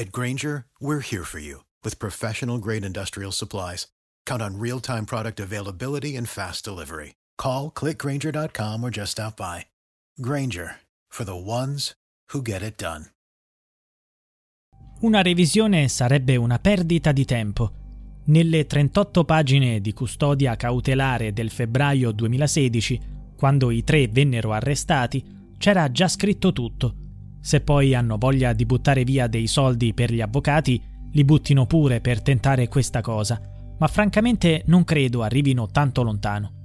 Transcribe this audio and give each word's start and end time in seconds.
At 0.00 0.12
Granger, 0.12 0.64
we're 0.80 1.02
here 1.02 1.24
for 1.24 1.40
you 1.40 1.64
with 1.84 1.98
professional 1.98 2.56
grade 2.56 2.86
industrial 2.86 3.32
supplies. 3.32 3.88
Count 4.24 4.40
on 4.40 4.58
real 4.58 4.80
time 4.80 5.04
product 5.04 5.38
availability 5.38 6.16
and 6.16 6.26
fast 6.26 6.64
delivery. 6.64 7.16
Call 7.36 7.70
clickgranger.com 7.70 8.82
or 8.82 8.88
just 8.88 9.12
stop 9.12 9.36
by. 9.36 9.66
Granger 10.18 10.76
for 11.10 11.24
the 11.24 11.36
ones 11.36 11.92
who 12.32 12.40
get 12.40 12.62
it 12.62 12.78
done. 12.78 13.10
Una 15.02 15.20
revisione 15.20 15.88
sarebbe 15.88 16.36
una 16.36 16.58
perdita 16.58 17.12
di 17.12 17.26
tempo. 17.26 17.72
Nelle 18.24 18.64
38 18.64 19.24
pagine 19.26 19.82
di 19.82 19.92
custodia 19.92 20.56
cautelare 20.56 21.34
del 21.34 21.50
febbraio 21.50 22.12
2016, 22.12 23.00
quando 23.36 23.70
i 23.70 23.84
tre 23.84 24.08
vennero 24.08 24.54
arrestati, 24.54 25.22
c'era 25.58 25.90
già 25.92 26.08
scritto 26.08 26.54
tutto. 26.54 27.09
Se 27.40 27.60
poi 27.60 27.94
hanno 27.94 28.18
voglia 28.18 28.52
di 28.52 28.66
buttare 28.66 29.04
via 29.04 29.26
dei 29.26 29.46
soldi 29.46 29.94
per 29.94 30.12
gli 30.12 30.20
avvocati, 30.20 30.80
li 31.12 31.24
buttino 31.24 31.66
pure 31.66 32.00
per 32.00 32.22
tentare 32.22 32.68
questa 32.68 33.00
cosa, 33.00 33.40
ma 33.78 33.86
francamente 33.86 34.62
non 34.66 34.84
credo 34.84 35.22
arrivino 35.22 35.68
tanto 35.68 36.02
lontano. 36.02 36.58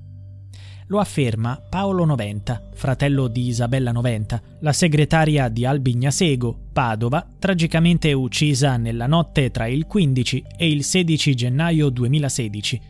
Lo 0.88 1.00
afferma 1.00 1.60
Paolo 1.68 2.06
Noventa, 2.06 2.70
fratello 2.74 3.28
di 3.28 3.48
Isabella 3.48 3.92
Noventa, 3.92 4.40
la 4.60 4.72
segretaria 4.72 5.50
di 5.50 5.66
Albignasego, 5.66 6.68
Padova, 6.72 7.26
tragicamente 7.40 8.14
uccisa 8.14 8.78
nella 8.78 9.08
notte 9.08 9.50
tra 9.50 9.66
il 9.66 9.88
15 9.88 10.44
e 10.56 10.70
il 10.70 10.84
16 10.84 11.34
gennaio 11.34 11.90
2016. 11.90 12.82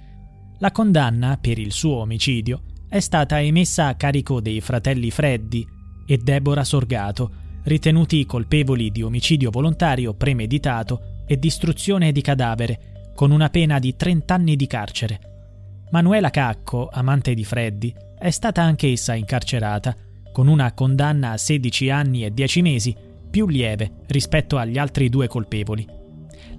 La 0.57 0.71
condanna 0.71 1.37
per 1.39 1.57
il 1.57 1.71
suo 1.71 1.97
omicidio 1.97 2.63
è 2.89 2.99
stata 2.99 3.41
emessa 3.41 3.87
a 3.87 3.95
carico 3.95 4.41
dei 4.41 4.59
fratelli 4.59 5.09
Freddi 5.09 5.65
e 6.05 6.17
Deborah 6.17 6.65
Sorgato, 6.65 7.43
ritenuti 7.65 8.25
colpevoli 8.25 8.91
di 8.91 9.01
omicidio 9.01 9.49
volontario 9.51 10.13
premeditato 10.13 11.23
e 11.25 11.37
distruzione 11.37 12.11
di 12.11 12.21
cadavere, 12.21 13.11
con 13.15 13.31
una 13.31 13.49
pena 13.49 13.79
di 13.79 13.95
30 13.95 14.33
anni 14.33 14.55
di 14.55 14.67
carcere. 14.67 15.19
Manuela 15.91 16.29
Cacco, 16.29 16.89
amante 16.91 17.33
di 17.33 17.43
Freddy, 17.43 17.93
è 18.17 18.29
stata 18.29 18.61
anch'essa 18.61 19.15
incarcerata, 19.15 19.95
con 20.31 20.47
una 20.47 20.73
condanna 20.73 21.31
a 21.31 21.37
16 21.37 21.89
anni 21.89 22.25
e 22.25 22.31
10 22.31 22.61
mesi, 22.61 22.95
più 23.29 23.47
lieve 23.47 23.91
rispetto 24.07 24.57
agli 24.57 24.77
altri 24.77 25.09
due 25.09 25.27
colpevoli. 25.27 25.87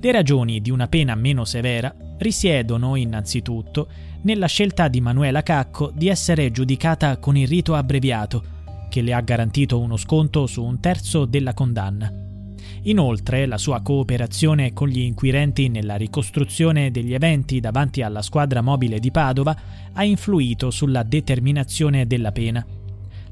Le 0.00 0.12
ragioni 0.12 0.60
di 0.60 0.70
una 0.70 0.88
pena 0.88 1.14
meno 1.14 1.44
severa 1.44 1.94
risiedono, 2.18 2.96
innanzitutto, 2.96 3.88
nella 4.22 4.46
scelta 4.46 4.88
di 4.88 5.00
Manuela 5.00 5.42
Cacco 5.42 5.92
di 5.94 6.08
essere 6.08 6.50
giudicata 6.50 7.18
con 7.18 7.36
il 7.36 7.46
rito 7.46 7.74
abbreviato, 7.74 8.55
che 8.88 9.00
le 9.02 9.12
ha 9.12 9.20
garantito 9.20 9.78
uno 9.78 9.96
sconto 9.96 10.46
su 10.46 10.62
un 10.62 10.80
terzo 10.80 11.24
della 11.24 11.54
condanna. 11.54 12.12
Inoltre, 12.82 13.46
la 13.46 13.58
sua 13.58 13.82
cooperazione 13.82 14.72
con 14.72 14.88
gli 14.88 15.00
inquirenti 15.00 15.68
nella 15.68 15.96
ricostruzione 15.96 16.90
degli 16.90 17.14
eventi 17.14 17.58
davanti 17.58 18.02
alla 18.02 18.22
squadra 18.22 18.60
mobile 18.60 19.00
di 19.00 19.10
Padova 19.10 19.56
ha 19.92 20.04
influito 20.04 20.70
sulla 20.70 21.02
determinazione 21.02 22.06
della 22.06 22.30
pena. 22.30 22.64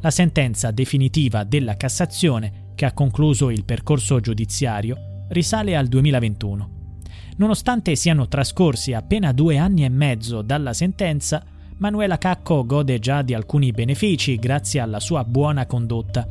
La 0.01 0.11
sentenza 0.11 0.71
definitiva 0.73 1.45
della 1.45 1.77
Cassazione, 1.77 2.73
che 2.75 2.85
ha 2.85 2.93
concluso 2.93 3.51
il 3.51 3.65
percorso 3.65 4.19
giudiziario, 4.19 5.27
risale 5.29 5.77
al 5.77 5.87
2021. 5.87 6.71
Nonostante 7.37 7.95
siano 7.97 8.27
trascorsi 8.27 8.93
appena 8.93 9.33
due 9.33 9.57
anni 9.57 9.85
e 9.85 9.89
mezzo 9.89 10.43
dalla 10.43 10.73
sentenza, 10.73 11.45
Manuela 11.77 12.19
Cacco 12.19 12.65
gode 12.65 13.01
già 13.01 13.23
di 13.23 13.35
alcuni 13.35 13.73
benefici 13.73 14.37
grazie 14.37 14.79
alla 14.79 15.01
sua 15.01 15.25
buona 15.25 15.67
condotta. 15.67 16.27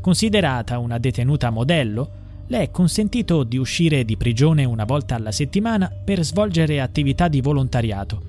Considerata 0.00 0.78
una 0.78 0.96
detenuta 0.98 1.50
modello, 1.50 2.10
le 2.46 2.62
è 2.62 2.70
consentito 2.70 3.44
di 3.44 3.58
uscire 3.58 4.06
di 4.06 4.16
prigione 4.16 4.64
una 4.64 4.84
volta 4.84 5.14
alla 5.14 5.30
settimana 5.30 5.92
per 6.04 6.24
svolgere 6.24 6.80
attività 6.80 7.28
di 7.28 7.42
volontariato. 7.42 8.22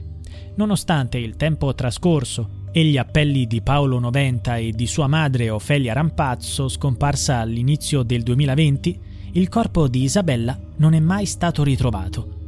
Nonostante 0.55 1.17
il 1.17 1.37
tempo 1.37 1.73
trascorso 1.73 2.67
e 2.73 2.83
gli 2.83 2.97
appelli 2.97 3.47
di 3.47 3.61
Paolo 3.61 3.97
Noventa 3.97 4.57
e 4.57 4.71
di 4.71 4.85
sua 4.85 5.07
madre 5.07 5.49
Ofelia 5.49 5.93
Rampazzo, 5.93 6.67
scomparsa 6.67 7.37
all'inizio 7.37 8.03
del 8.03 8.21
2020, 8.21 8.99
il 9.33 9.47
corpo 9.47 9.87
di 9.87 10.03
Isabella 10.03 10.59
non 10.75 10.93
è 10.93 10.99
mai 10.99 11.25
stato 11.25 11.63
ritrovato. 11.63 12.38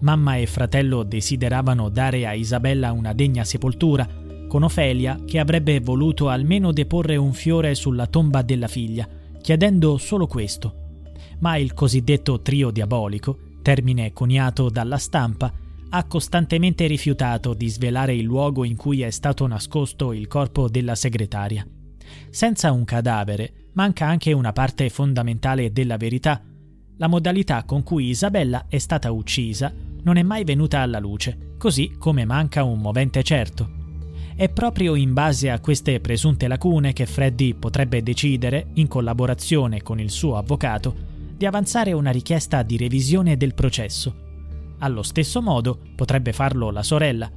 Mamma 0.00 0.36
e 0.36 0.46
fratello 0.46 1.02
desideravano 1.02 1.88
dare 1.88 2.26
a 2.26 2.32
Isabella 2.32 2.92
una 2.92 3.12
degna 3.12 3.44
sepoltura, 3.44 4.08
con 4.48 4.62
Ofelia 4.62 5.18
che 5.26 5.38
avrebbe 5.38 5.80
voluto 5.80 6.28
almeno 6.28 6.72
deporre 6.72 7.16
un 7.16 7.32
fiore 7.32 7.74
sulla 7.74 8.06
tomba 8.06 8.42
della 8.42 8.68
figlia, 8.68 9.06
chiedendo 9.40 9.98
solo 9.98 10.26
questo 10.26 10.86
ma 11.40 11.56
il 11.56 11.74
cosiddetto 11.74 12.40
trio 12.40 12.70
diabolico, 12.70 13.38
termine 13.62 14.12
coniato 14.12 14.68
dalla 14.68 14.98
stampa, 14.98 15.52
ha 15.90 16.04
costantemente 16.04 16.86
rifiutato 16.86 17.54
di 17.54 17.68
svelare 17.68 18.14
il 18.14 18.24
luogo 18.24 18.64
in 18.64 18.76
cui 18.76 19.02
è 19.02 19.10
stato 19.10 19.46
nascosto 19.46 20.12
il 20.12 20.26
corpo 20.26 20.68
della 20.68 20.94
segretaria. 20.94 21.66
Senza 22.30 22.72
un 22.72 22.84
cadavere 22.84 23.70
manca 23.72 24.06
anche 24.06 24.32
una 24.32 24.52
parte 24.52 24.88
fondamentale 24.90 25.72
della 25.72 25.96
verità. 25.96 26.42
La 26.96 27.06
modalità 27.06 27.64
con 27.64 27.82
cui 27.82 28.08
Isabella 28.08 28.66
è 28.68 28.78
stata 28.78 29.10
uccisa 29.12 29.72
non 30.02 30.16
è 30.16 30.22
mai 30.22 30.44
venuta 30.44 30.80
alla 30.80 30.98
luce, 30.98 31.54
così 31.58 31.94
come 31.98 32.24
manca 32.24 32.64
un 32.64 32.78
movente 32.78 33.22
certo. 33.22 33.76
È 34.34 34.48
proprio 34.48 34.94
in 34.94 35.12
base 35.12 35.50
a 35.50 35.58
queste 35.58 35.98
presunte 36.00 36.46
lacune 36.46 36.92
che 36.92 37.06
Freddy 37.06 37.54
potrebbe 37.54 38.02
decidere, 38.02 38.68
in 38.74 38.86
collaborazione 38.86 39.82
con 39.82 39.98
il 39.98 40.10
suo 40.10 40.36
avvocato, 40.36 40.94
di 41.36 41.44
avanzare 41.44 41.92
una 41.92 42.10
richiesta 42.10 42.62
di 42.62 42.76
revisione 42.76 43.36
del 43.36 43.54
processo. 43.54 44.14
Allo 44.78 45.02
stesso 45.02 45.42
modo 45.42 45.78
potrebbe 45.94 46.32
farlo 46.32 46.70
la 46.70 46.84
sorella. 46.84 47.30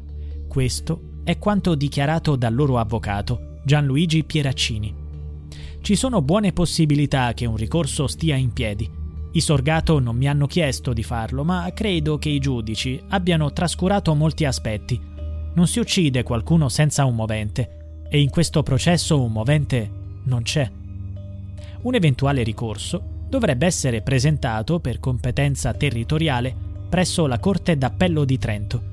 Questo 0.48 1.20
è 1.24 1.40
quanto 1.40 1.74
dichiarato 1.76 2.36
dal 2.36 2.54
loro 2.54 2.78
avvocato, 2.78 3.60
Gianluigi 3.64 4.24
Pieraccini. 4.24 4.96
Ci 5.82 5.96
sono 5.96 6.22
buone 6.22 6.54
possibilità 6.54 7.34
che 7.34 7.48
un 7.48 7.56
ricorso 7.56 8.06
stia 8.06 8.36
in 8.36 8.54
piedi. 8.54 9.01
I 9.34 9.40
Sorgato 9.40 10.00
non 10.00 10.18
mi 10.18 10.28
hanno 10.28 10.46
chiesto 10.46 10.92
di 10.92 11.04
farlo, 11.04 11.46
ma 11.46 11.72
credo 11.74 12.18
che 12.18 12.28
i 12.28 12.40
giudici 12.40 13.02
abbiano 13.10 13.54
trascurato 13.54 14.14
molti 14.14 14.44
aspetti. 14.44 15.00
Non 15.54 15.68
si 15.68 15.80
uccide 15.80 16.24
qualcuno 16.24 16.68
senza 16.68 17.06
un 17.06 17.16
movente, 17.16 18.04
e 18.10 18.20
in 18.20 18.30
questo 18.30 18.62
processo 18.62 19.22
un 19.22 19.32
movente 19.32 19.90
non 20.24 20.42
c'è. 20.42 20.70
Un 21.84 21.96
eventuale 21.96 22.44
ricorso 22.44 23.02
dovrebbe 23.30 23.66
essere 23.66 24.02
presentato 24.02 24.80
per 24.82 25.00
competenza 25.00 25.74
territoriale 25.74 26.54
presso 26.90 27.26
la 27.26 27.40
Corte 27.40 27.78
d'Appello 27.78 28.26
di 28.26 28.38
Trento. 28.38 28.84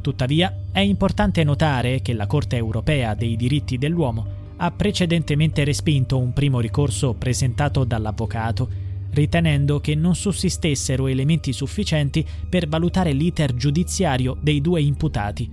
Tuttavia, 0.00 0.66
è 0.70 0.78
importante 0.78 1.42
notare 1.42 2.00
che 2.00 2.12
la 2.12 2.28
Corte 2.28 2.56
europea 2.56 3.14
dei 3.14 3.34
diritti 3.34 3.76
dell'uomo 3.76 4.38
ha 4.56 4.70
precedentemente 4.70 5.64
respinto 5.64 6.16
un 6.16 6.32
primo 6.32 6.60
ricorso 6.60 7.14
presentato 7.14 7.82
dall'avvocato, 7.82 8.68
ritenendo 9.12 9.80
che 9.80 9.94
non 9.94 10.14
sussistessero 10.14 11.06
elementi 11.06 11.52
sufficienti 11.52 12.26
per 12.48 12.68
valutare 12.68 13.12
l'iter 13.12 13.54
giudiziario 13.54 14.36
dei 14.40 14.60
due 14.60 14.80
imputati. 14.80 15.50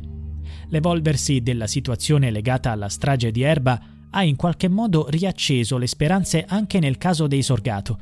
L'evolversi 0.69 1.41
della 1.41 1.67
situazione 1.67 2.29
legata 2.29 2.71
alla 2.71 2.89
strage 2.89 3.31
di 3.31 3.41
Erba 3.41 3.81
ha 4.09 4.23
in 4.23 4.35
qualche 4.35 4.67
modo 4.67 5.07
riacceso 5.09 5.77
le 5.77 5.87
speranze 5.87 6.45
anche 6.47 6.79
nel 6.79 6.97
caso 6.97 7.27
dei 7.27 7.41
Sorgato. 7.41 7.99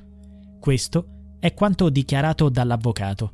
Questo 0.59 1.07
è 1.39 1.53
quanto 1.53 1.89
dichiarato 1.89 2.49
dall'avvocato. 2.49 3.31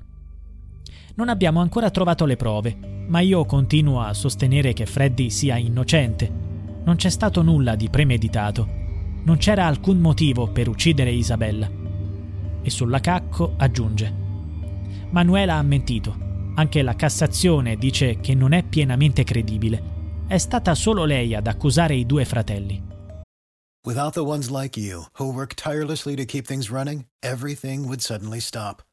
Non 1.16 1.30
abbiamo 1.30 1.60
ancora 1.60 1.90
trovato 1.90 2.26
le 2.26 2.36
prove, 2.36 3.06
ma 3.08 3.20
io 3.20 3.46
continuo 3.46 4.02
a 4.02 4.14
sostenere 4.14 4.74
che 4.74 4.86
Freddy 4.86 5.30
sia 5.30 5.58
innocente. 5.58 6.32
Non 6.84 6.96
c'è 6.96 7.10
stato 7.10 7.42
nulla 7.42 7.76
di 7.76 7.90
premeditato. 7.90 8.68
Non 9.24 9.38
c'era 9.38 9.66
alcun 9.66 10.00
motivo 10.00 10.48
per 10.48 10.68
uccidere 10.68 11.12
Isabella. 11.12 11.81
E 12.64 12.70
sulla 12.70 13.00
Cacco 13.00 13.56
aggiunge: 13.58 14.14
Manuela 15.12 15.56
ha 15.56 15.62
mentito. 15.62 16.30
Anche 16.56 16.82
la 16.82 16.96
Cassazione 16.96 17.76
dice 17.78 18.20
che 18.20 18.34
non 18.34 18.54
è 18.54 18.64
pienamente 18.64 19.24
credibile. 19.24 20.00
È 20.28 20.38
stata 20.38 20.76
solo 20.76 21.06
lei 21.06 21.34
ad 21.34 21.48
accusare 21.48 21.96
i 21.96 22.06
due 22.06 22.26
fratelli. 22.26 22.90
Without 23.84 24.14
the 24.14 24.24
ones 24.24 24.50
like 24.50 24.80
you, 24.80 25.06
who 25.18 25.34
work 25.34 25.56
tirelessly 25.56 26.16
to 26.16 26.24
keep 26.24 26.46
things 26.46 26.70
running, 26.70 27.06
everything 27.22 27.88
would 27.88 28.02
suddenly 28.02 28.40
stop. 28.40 28.84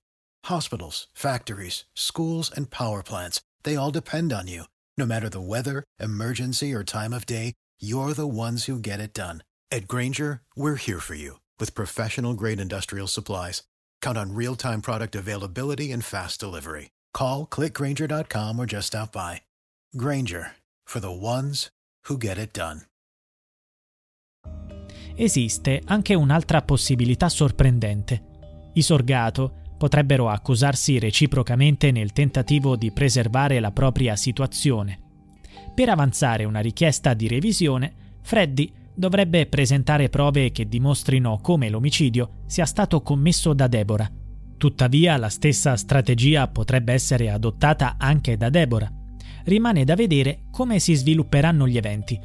Hospitals, 0.46 1.08
factories, 1.12 1.84
schools, 1.94 2.50
and 2.56 2.70
power 2.70 3.02
plants, 3.02 3.40
they 3.64 3.76
all 3.76 3.90
depend 3.90 4.32
on 4.32 4.48
you. 4.48 4.64
No 4.96 5.04
matter 5.04 5.28
the 5.28 5.40
weather, 5.40 5.84
emergency, 6.00 6.72
or 6.72 6.82
time 6.82 7.12
of 7.12 7.26
day, 7.26 7.52
you're 7.78 8.14
the 8.14 8.26
ones 8.26 8.64
who 8.64 8.80
get 8.80 8.98
it 8.98 9.12
done. 9.12 9.42
At 9.70 9.86
Granger, 9.86 10.40
we're 10.56 10.76
here 10.76 11.00
for 11.00 11.14
you 11.14 11.36
with 11.58 11.74
professional 11.74 12.34
grade 12.34 12.60
industrial 12.60 13.06
supplies. 13.06 13.62
Count 14.00 14.16
on 14.16 14.34
real 14.34 14.56
time 14.56 14.80
product 14.80 15.14
availability 15.14 15.92
and 15.92 16.02
fast 16.02 16.40
delivery. 16.40 16.90
Call 17.12 17.46
clickgranger.com 17.46 18.58
or 18.58 18.66
just 18.66 18.88
stop 18.88 19.12
by. 19.12 19.42
Granger 19.96 20.56
for 20.86 21.00
the 21.00 21.10
ones 21.10 21.70
who 22.08 22.16
get 22.16 22.38
it 22.38 22.52
done. 22.52 22.82
Esiste 25.20 25.82
anche 25.84 26.14
un'altra 26.14 26.62
possibilità 26.62 27.28
sorprendente. 27.28 28.70
I 28.74 28.82
Sorgato 28.82 29.62
potrebbero 29.76 30.28
accusarsi 30.28 30.98
reciprocamente 30.98 31.90
nel 31.90 32.12
tentativo 32.12 32.76
di 32.76 32.92
preservare 32.92 33.58
la 33.58 33.72
propria 33.72 34.14
situazione. 34.14 35.00
Per 35.74 35.88
avanzare 35.88 36.44
una 36.44 36.60
richiesta 36.60 37.14
di 37.14 37.26
revisione, 37.26 38.16
Freddy 38.22 38.72
dovrebbe 38.98 39.46
presentare 39.46 40.08
prove 40.08 40.50
che 40.50 40.68
dimostrino 40.68 41.38
come 41.40 41.70
l'omicidio 41.70 42.40
sia 42.46 42.66
stato 42.66 43.00
commesso 43.00 43.54
da 43.54 43.68
Deborah. 43.68 44.10
Tuttavia 44.56 45.16
la 45.16 45.28
stessa 45.28 45.76
strategia 45.76 46.48
potrebbe 46.48 46.92
essere 46.92 47.30
adottata 47.30 47.94
anche 47.96 48.36
da 48.36 48.50
Deborah. 48.50 48.92
Rimane 49.44 49.84
da 49.84 49.94
vedere 49.94 50.46
come 50.50 50.80
si 50.80 50.94
svilupperanno 50.94 51.68
gli 51.68 51.76
eventi. 51.76 52.18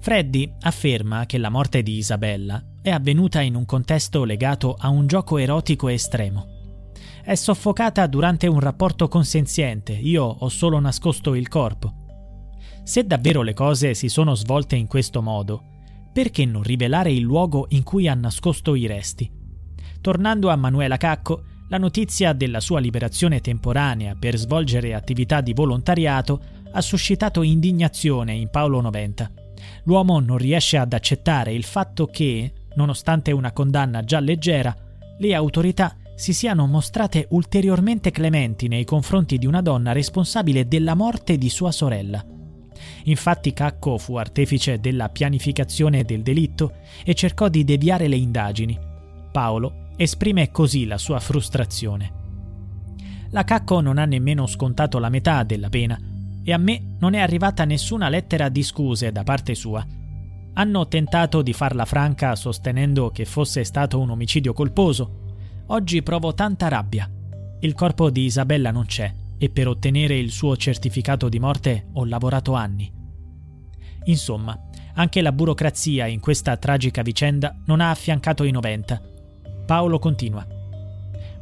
Freddy 0.00 0.52
afferma 0.62 1.24
che 1.26 1.38
la 1.38 1.50
morte 1.50 1.84
di 1.84 1.98
Isabella 1.98 2.60
è 2.82 2.90
avvenuta 2.90 3.40
in 3.40 3.54
un 3.54 3.64
contesto 3.64 4.24
legato 4.24 4.74
a 4.76 4.88
un 4.88 5.06
gioco 5.06 5.38
erotico 5.38 5.86
estremo. 5.86 6.58
È 7.22 7.34
soffocata 7.36 8.06
durante 8.08 8.48
un 8.48 8.58
rapporto 8.58 9.06
consenziente, 9.06 9.92
io 9.92 10.24
ho 10.24 10.48
solo 10.48 10.80
nascosto 10.80 11.34
il 11.34 11.48
corpo. 11.48 11.99
Se 12.82 13.04
davvero 13.04 13.42
le 13.42 13.54
cose 13.54 13.94
si 13.94 14.08
sono 14.08 14.34
svolte 14.34 14.76
in 14.76 14.86
questo 14.86 15.22
modo, 15.22 15.64
perché 16.12 16.44
non 16.44 16.62
rivelare 16.62 17.12
il 17.12 17.22
luogo 17.22 17.66
in 17.70 17.82
cui 17.82 18.08
ha 18.08 18.14
nascosto 18.14 18.74
i 18.74 18.86
resti? 18.86 19.30
Tornando 20.00 20.48
a 20.48 20.56
Manuela 20.56 20.96
Cacco, 20.96 21.44
la 21.68 21.78
notizia 21.78 22.32
della 22.32 22.58
sua 22.58 22.80
liberazione 22.80 23.40
temporanea 23.40 24.16
per 24.18 24.36
svolgere 24.36 24.92
attività 24.92 25.40
di 25.40 25.52
volontariato 25.52 26.42
ha 26.72 26.80
suscitato 26.80 27.42
indignazione 27.42 28.32
in 28.32 28.48
Paolo 28.50 28.80
Noventa. 28.80 29.30
L'uomo 29.84 30.18
non 30.18 30.36
riesce 30.36 30.76
ad 30.78 30.92
accettare 30.92 31.52
il 31.52 31.64
fatto 31.64 32.06
che, 32.06 32.52
nonostante 32.74 33.30
una 33.30 33.52
condanna 33.52 34.02
già 34.02 34.18
leggera, 34.18 34.74
le 35.18 35.34
autorità 35.34 35.94
si 36.16 36.32
siano 36.32 36.66
mostrate 36.66 37.26
ulteriormente 37.30 38.10
clementi 38.10 38.68
nei 38.68 38.84
confronti 38.84 39.38
di 39.38 39.46
una 39.46 39.62
donna 39.62 39.92
responsabile 39.92 40.66
della 40.66 40.94
morte 40.94 41.38
di 41.38 41.48
sua 41.48 41.70
sorella. 41.70 42.24
Infatti 43.04 43.52
Cacco 43.52 43.98
fu 43.98 44.16
artefice 44.16 44.78
della 44.78 45.08
pianificazione 45.08 46.04
del 46.04 46.22
delitto 46.22 46.72
e 47.04 47.14
cercò 47.14 47.48
di 47.48 47.64
deviare 47.64 48.08
le 48.08 48.16
indagini. 48.16 48.78
Paolo 49.32 49.88
esprime 49.96 50.50
così 50.50 50.86
la 50.86 50.98
sua 50.98 51.20
frustrazione. 51.20 52.18
La 53.30 53.44
Cacco 53.44 53.80
non 53.80 53.98
ha 53.98 54.04
nemmeno 54.04 54.46
scontato 54.46 54.98
la 54.98 55.08
metà 55.08 55.42
della 55.42 55.68
pena 55.68 55.98
e 56.42 56.52
a 56.52 56.58
me 56.58 56.96
non 56.98 57.14
è 57.14 57.20
arrivata 57.20 57.64
nessuna 57.64 58.08
lettera 58.08 58.48
di 58.48 58.62
scuse 58.62 59.12
da 59.12 59.22
parte 59.22 59.54
sua. 59.54 59.86
Hanno 60.54 60.88
tentato 60.88 61.42
di 61.42 61.52
farla 61.52 61.84
franca 61.84 62.34
sostenendo 62.34 63.10
che 63.10 63.24
fosse 63.24 63.62
stato 63.64 64.00
un 64.00 64.10
omicidio 64.10 64.52
colposo. 64.52 65.28
Oggi 65.66 66.02
provo 66.02 66.34
tanta 66.34 66.68
rabbia. 66.68 67.08
Il 67.60 67.74
corpo 67.74 68.10
di 68.10 68.24
Isabella 68.24 68.70
non 68.70 68.86
c'è 68.86 69.14
e 69.42 69.48
per 69.48 69.68
ottenere 69.68 70.18
il 70.18 70.30
suo 70.30 70.54
certificato 70.54 71.30
di 71.30 71.38
morte 71.38 71.86
ho 71.94 72.04
lavorato 72.04 72.52
anni. 72.52 72.92
Insomma, 74.04 74.68
anche 74.94 75.22
la 75.22 75.32
burocrazia 75.32 76.06
in 76.06 76.20
questa 76.20 76.58
tragica 76.58 77.00
vicenda 77.00 77.56
non 77.64 77.80
ha 77.80 77.88
affiancato 77.88 78.44
i 78.44 78.50
90. 78.50 79.00
Paolo 79.64 79.98
continua. 79.98 80.46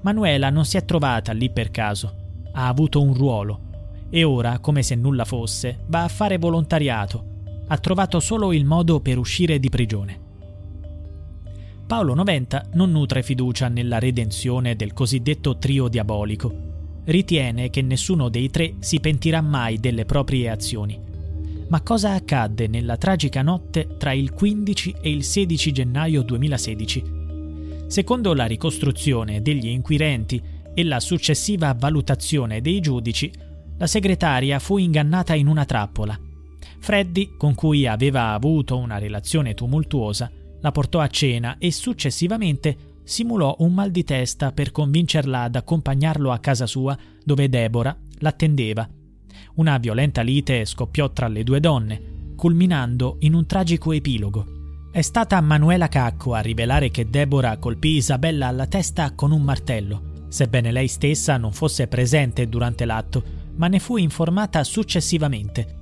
Manuela 0.03 0.49
non 0.49 0.65
si 0.65 0.77
è 0.77 0.85
trovata 0.85 1.33
lì 1.33 1.51
per 1.51 1.73
caso, 1.73 2.43
ha 2.53 2.69
avuto 2.69 3.03
un 3.03 3.15
ruolo 3.15 3.67
e 4.11 4.23
ora, 4.23 4.61
come 4.61 4.85
se 4.85 4.95
nulla 4.95 5.25
fosse, 5.25 5.81
va 5.89 6.05
a 6.05 6.09
fare 6.09 6.39
volontariato. 6.39 7.25
Ha 7.67 7.79
trovato 7.79 8.21
solo 8.21 8.53
il 8.53 8.65
modo 8.65 9.01
per 9.01 9.19
uscire 9.19 9.59
di 9.59 9.69
prigione. 9.69 10.27
Paolo 11.85 12.15
Noventa 12.15 12.65
non 12.75 12.93
nutre 12.93 13.25
fiducia 13.25 13.67
nella 13.67 13.99
redenzione 13.99 14.77
del 14.77 14.93
cosiddetto 14.93 15.59
trio 15.59 15.89
diabolico. 15.89 16.68
Ritiene 17.09 17.71
che 17.71 17.81
nessuno 17.81 18.29
dei 18.29 18.51
tre 18.51 18.75
si 18.81 19.01
pentirà 19.01 19.41
mai 19.41 19.79
delle 19.81 20.05
proprie 20.05 20.51
azioni. 20.51 21.01
Ma 21.69 21.81
cosa 21.81 22.13
accadde 22.13 22.67
nella 22.67 22.99
tragica 22.99 23.41
notte 23.41 23.97
tra 23.97 24.13
il 24.13 24.35
15 24.35 24.97
e 25.01 25.11
il 25.11 25.25
16 25.25 25.73
gennaio 25.73 26.21
2016? 26.21 27.05
Secondo 27.87 28.35
la 28.35 28.45
ricostruzione 28.45 29.41
degli 29.41 29.69
inquirenti 29.69 30.39
e 30.75 30.85
la 30.85 31.01
successiva 31.01 31.73
valutazione 31.73 32.61
dei 32.61 32.79
giudici, 32.81 33.33
la 33.79 33.87
segretaria 33.87 34.59
fu 34.59 34.77
ingannata 34.77 35.35
in 35.35 35.47
una 35.47 35.65
trappola. 35.65 36.19
Freddy, 36.79 37.37
con 37.39 37.55
cui 37.55 37.87
aveva 37.87 38.33
avuto 38.33 38.77
una 38.77 38.99
relazione 38.99 39.55
tumultuosa, 39.55 40.31
la 40.61 40.73
portò 40.73 41.01
a 41.01 41.09
cena 41.09 41.57
e 41.57 41.73
successivamente 41.73 42.77
simulò 43.09 43.57
un 43.61 43.73
mal 43.73 43.91
di 43.91 44.05
testa 44.05 44.53
per 44.53 44.71
convincerla 44.71 45.45
ad 45.45 45.57
accompagnarlo 45.57 46.31
a 46.31 46.39
casa 46.41 46.67
sua 46.67 46.95
dove 47.25 47.49
Deborah 47.49 47.97
l'attendeva. 48.19 48.87
Una 49.55 49.79
violenta 49.79 50.21
lite 50.21 50.67
scoppiò 50.67 51.11
tra 51.11 51.27
le 51.27 51.43
due 51.43 51.59
donne, 51.59 52.35
culminando 52.37 53.17
in 53.21 53.33
un 53.33 53.47
tragico 53.47 53.93
epilogo. 53.93 54.45
È 54.93 55.01
stata 55.01 55.41
Manuela 55.41 55.89
Cacco 55.89 56.35
a 56.35 56.41
rivelare 56.41 56.91
che 56.91 57.09
Deborah 57.09 57.57
colpì 57.57 57.97
Isabella 57.97 58.49
alla 58.49 58.67
testa 58.67 59.15
con 59.15 59.33
un 59.33 59.41
martello, 59.41 60.27
sebbene 60.29 60.71
lei 60.71 60.89
stessa 60.89 61.39
non 61.39 61.53
fosse 61.53 61.87
presente 61.87 62.47
durante 62.47 62.85
l'atto 62.85 63.25
ma 63.57 63.69
ne 63.69 63.79
fu 63.79 63.97
informata 63.97 64.63
successivamente. 64.65 65.77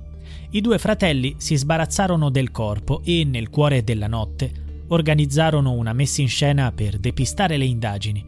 I 0.51 0.61
due 0.61 0.77
fratelli 0.77 1.35
si 1.37 1.57
sbarazzarono 1.57 2.29
del 2.29 2.51
corpo 2.51 3.01
e, 3.03 3.25
nel 3.25 3.49
cuore 3.49 3.83
della 3.83 4.07
notte, 4.07 4.65
organizzarono 4.87 5.73
una 5.73 5.93
messa 5.93 6.21
in 6.21 6.27
scena 6.27 6.71
per 6.71 6.97
depistare 6.97 7.57
le 7.57 7.65
indagini. 7.65 8.25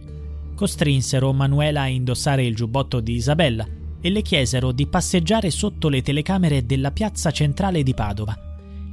Costrinsero 0.55 1.31
Manuela 1.31 1.81
a 1.81 1.87
indossare 1.87 2.45
il 2.45 2.55
giubbotto 2.55 2.99
di 2.99 3.13
Isabella 3.13 3.65
e 4.01 4.09
le 4.09 4.21
chiesero 4.21 4.71
di 4.71 4.87
passeggiare 4.87 5.49
sotto 5.51 5.89
le 5.89 6.01
telecamere 6.01 6.65
della 6.65 6.91
piazza 6.91 7.31
centrale 7.31 7.83
di 7.83 7.93
Padova. 7.93 8.37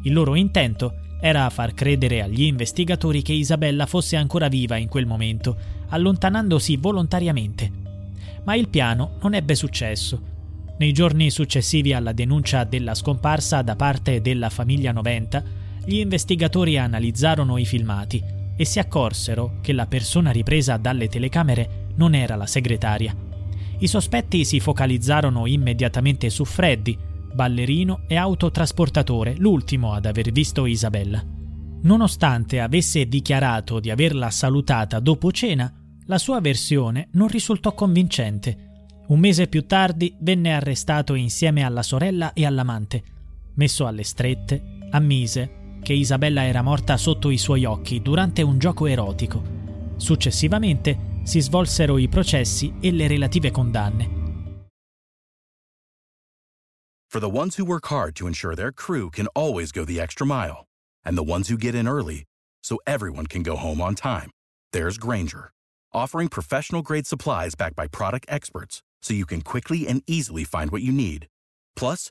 Il 0.02 0.12
loro 0.12 0.34
intento 0.34 1.00
era 1.20 1.48
far 1.50 1.74
credere 1.74 2.22
agli 2.22 2.42
investigatori 2.42 3.22
che 3.22 3.32
Isabella 3.32 3.86
fosse 3.86 4.16
ancora 4.16 4.48
viva 4.48 4.76
in 4.76 4.88
quel 4.88 5.06
momento, 5.06 5.56
allontanandosi 5.88 6.76
volontariamente. 6.76 7.70
Ma 8.44 8.54
il 8.54 8.68
piano 8.68 9.16
non 9.20 9.34
ebbe 9.34 9.54
successo 9.54 10.34
nei 10.78 10.92
giorni 10.92 11.30
successivi 11.30 11.94
alla 11.94 12.12
denuncia 12.12 12.64
della 12.64 12.94
scomparsa 12.94 13.62
da 13.62 13.76
parte 13.76 14.20
della 14.20 14.50
famiglia 14.50 14.92
90, 14.92 15.44
gli 15.86 15.98
investigatori 15.98 16.76
analizzarono 16.78 17.58
i 17.58 17.64
filmati 17.64 18.20
e 18.56 18.64
si 18.64 18.80
accorsero 18.80 19.58
che 19.60 19.72
la 19.72 19.86
persona 19.86 20.32
ripresa 20.32 20.76
dalle 20.78 21.08
telecamere 21.08 21.90
non 21.94 22.12
era 22.12 22.34
la 22.34 22.46
segretaria. 22.46 23.14
I 23.78 23.86
sospetti 23.86 24.44
si 24.44 24.58
focalizzarono 24.58 25.46
immediatamente 25.46 26.28
su 26.28 26.44
Freddy, 26.44 26.98
ballerino 27.32 28.00
e 28.08 28.16
autotrasportatore, 28.16 29.36
l'ultimo 29.36 29.92
ad 29.92 30.06
aver 30.06 30.32
visto 30.32 30.66
Isabella. 30.66 31.22
Nonostante 31.82 32.58
avesse 32.58 33.06
dichiarato 33.06 33.78
di 33.78 33.90
averla 33.90 34.30
salutata 34.30 34.98
dopo 34.98 35.30
cena, 35.30 35.72
la 36.06 36.18
sua 36.18 36.40
versione 36.40 37.10
non 37.12 37.28
risultò 37.28 37.74
convincente. 37.74 38.64
Un 39.06 39.20
mese 39.20 39.46
più 39.46 39.66
tardi 39.66 40.16
venne 40.18 40.52
arrestato 40.52 41.14
insieme 41.14 41.62
alla 41.62 41.84
sorella 41.84 42.32
e 42.32 42.44
all'amante. 42.44 43.04
Messo 43.54 43.86
alle 43.86 44.02
strette, 44.02 44.88
ammise 44.90 45.55
che 45.86 45.92
Isabella 45.92 46.42
era 46.42 46.62
morta 46.62 46.96
sotto 46.96 47.30
i 47.30 47.38
suoi 47.38 47.64
occhi 47.64 48.02
durante 48.02 48.42
un 48.42 48.58
gioco 48.58 48.86
erotico. 48.86 49.40
Successivamente 49.94 51.20
si 51.22 51.38
svolsero 51.38 51.96
i 51.96 52.08
processi 52.08 52.74
e 52.80 52.90
le 52.90 53.06
relative 53.06 53.52
condanne. 53.52 54.64
For 57.06 57.20
the 57.20 57.30
ones 57.30 57.54
who 57.54 57.64
work 57.64 57.86
hard 57.86 58.16
to 58.16 58.26
ensure 58.26 58.56
their 58.56 58.72
crew 58.72 59.10
can 59.10 59.28
always 59.36 59.70
go 59.70 59.84
the 59.84 60.00
extra 60.00 60.26
mile, 60.26 60.64
and 61.04 61.16
the 61.16 61.22
ones 61.22 61.48
who 61.48 61.56
get 61.56 61.76
in 61.76 61.86
early 61.86 62.24
so 62.64 62.78
everyone 62.84 63.26
can 63.26 63.44
go 63.44 63.54
home 63.54 63.80
on 63.80 63.94
time, 63.94 64.30
there's 64.72 64.98
Granger, 64.98 65.52
offering 65.94 66.26
professional 66.26 66.82
grade 66.82 67.06
supplies 67.06 67.54
backed 67.54 67.76
by 67.76 67.86
product 67.86 68.26
experts 68.28 68.82
so 69.02 69.14
you 69.14 69.24
can 69.24 69.40
quickly 69.40 69.86
and 69.86 70.02
easily 70.08 70.42
find 70.42 70.72
what 70.72 70.82
you 70.82 70.90
need. 70.90 71.28
Plus, 71.76 72.10